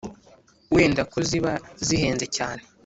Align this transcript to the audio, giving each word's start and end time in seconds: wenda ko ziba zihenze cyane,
wenda 0.75 1.01
ko 1.11 1.17
ziba 1.27 1.51
zihenze 1.85 2.25
cyane, 2.35 2.63